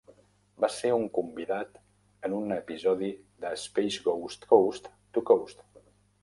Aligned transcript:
Va 0.63 0.67
ser 0.75 0.91
un 1.01 1.03
convidat 1.17 1.77
en 2.29 2.35
un 2.37 2.55
episodi 2.55 3.11
de 3.45 3.53
Space 3.65 4.03
Ghost 4.09 4.49
Coast 4.55 4.91
to 5.19 5.25
Coast. 5.33 5.63